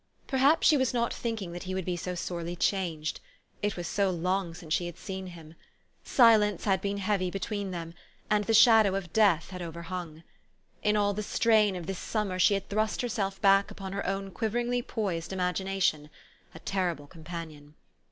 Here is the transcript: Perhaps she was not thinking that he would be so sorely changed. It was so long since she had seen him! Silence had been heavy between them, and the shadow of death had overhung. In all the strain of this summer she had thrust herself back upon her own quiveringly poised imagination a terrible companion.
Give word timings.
Perhaps 0.25 0.67
she 0.67 0.77
was 0.77 0.95
not 0.95 1.13
thinking 1.13 1.51
that 1.51 1.61
he 1.65 1.75
would 1.75 1.85
be 1.85 1.95
so 1.95 2.15
sorely 2.15 2.55
changed. 2.55 3.19
It 3.61 3.77
was 3.77 3.87
so 3.87 4.09
long 4.09 4.55
since 4.55 4.73
she 4.73 4.87
had 4.87 4.97
seen 4.97 5.27
him! 5.27 5.53
Silence 6.03 6.63
had 6.63 6.81
been 6.81 6.97
heavy 6.97 7.29
between 7.29 7.69
them, 7.69 7.93
and 8.27 8.45
the 8.45 8.53
shadow 8.55 8.95
of 8.95 9.13
death 9.13 9.51
had 9.51 9.61
overhung. 9.61 10.23
In 10.81 10.97
all 10.97 11.13
the 11.13 11.21
strain 11.21 11.75
of 11.75 11.85
this 11.85 11.99
summer 11.99 12.39
she 12.39 12.55
had 12.55 12.67
thrust 12.67 13.03
herself 13.03 13.39
back 13.43 13.69
upon 13.69 13.93
her 13.93 14.03
own 14.07 14.31
quiveringly 14.31 14.81
poised 14.81 15.31
imagination 15.31 16.09
a 16.55 16.57
terrible 16.57 17.05
companion. 17.05 17.75